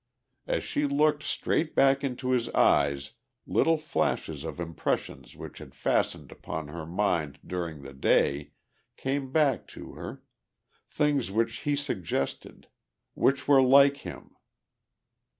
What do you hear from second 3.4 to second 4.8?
little flashes of